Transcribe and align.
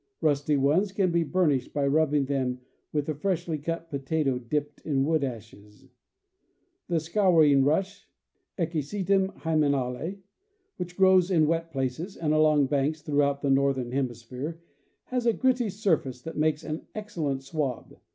Rusty 0.19 0.57
ones 0.57 0.91
can 0.91 1.11
be 1.11 1.23
burnished 1.23 1.73
by 1.73 1.85
rubbing 1.85 2.57
with 2.91 3.07
a 3.07 3.13
freshly 3.13 3.59
cut 3.59 3.91
potato 3.91 4.39
dipped 4.39 4.83
in 4.83 5.05
wood 5.05 5.23
ashes. 5.23 5.89
The 6.87 6.99
scouring 6.99 7.63
rush 7.63 8.09
(Equisetum 8.57 9.31
hymenale), 9.41 10.17
which 10.77 10.97
grows 10.97 11.29
in 11.29 11.45
wet 11.45 11.69
places 11.71 12.17
and 12.17 12.33
along 12.33 12.65
banks 12.65 13.03
throughout 13.03 13.43
the 13.43 13.51
northern 13.51 13.91
hemisphere, 13.91 14.59
has 15.03 15.27
a 15.27 15.33
gritty 15.33 15.69
surface 15.69 16.19
that 16.23 16.35
makes 16.35 16.63
an 16.63 16.87
excel 16.95 17.25
lent 17.25 17.43
swab. 17.43 17.99